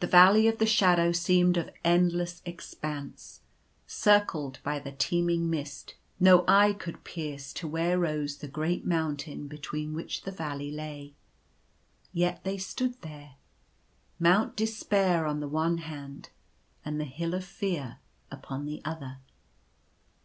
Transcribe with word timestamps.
The 0.00 0.08
Valley 0.08 0.48
of 0.48 0.58
the 0.58 0.66
Shadow 0.66 1.12
seemed 1.12 1.56
of 1.56 1.70
endless 1.84 2.42
expanse. 2.44 3.42
Circled 3.86 4.58
by 4.64 4.80
the 4.80 4.90
teeming 4.90 5.48
mist, 5.48 5.94
no 6.18 6.44
eye 6.48 6.72
could 6.72 7.04
pierce 7.04 7.52
to 7.52 7.68
where 7.68 8.00
rose 8.00 8.38
the 8.38 8.48
great 8.48 8.84
mountains 8.84 9.48
between 9.48 9.94
which 9.94 10.22
the 10.22 10.32
Valley 10.32 10.72
lay. 10.72 11.14
Yet 12.12 12.42
they 12.42 12.58
stood 12.58 13.00
there— 13.02 13.36
Mount 14.28 14.56
Despair 14.56 15.24
on 15.24 15.38
the 15.38 15.46
one 15.46 15.78
hand, 15.78 16.30
and 16.84 16.98
the 17.00 17.04
Hill 17.04 17.32
of 17.32 17.44
Fear 17.44 18.00
upon 18.32 18.64
the 18.66 18.82
other. 18.84 19.18